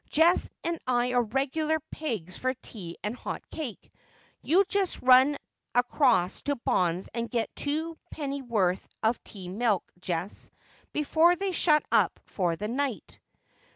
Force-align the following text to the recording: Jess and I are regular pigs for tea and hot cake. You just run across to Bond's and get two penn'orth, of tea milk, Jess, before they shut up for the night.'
Jess 0.09 0.49
and 0.63 0.79
I 0.87 1.13
are 1.13 1.21
regular 1.21 1.79
pigs 1.91 2.35
for 2.35 2.55
tea 2.55 2.97
and 3.03 3.15
hot 3.15 3.47
cake. 3.51 3.93
You 4.41 4.65
just 4.67 4.99
run 5.03 5.37
across 5.75 6.41
to 6.41 6.55
Bond's 6.55 7.07
and 7.13 7.29
get 7.29 7.55
two 7.55 7.99
penn'orth, 8.11 8.87
of 9.03 9.23
tea 9.23 9.47
milk, 9.47 9.83
Jess, 9.99 10.49
before 10.91 11.35
they 11.35 11.51
shut 11.51 11.83
up 11.91 12.19
for 12.25 12.55
the 12.55 12.67
night.' 12.67 13.19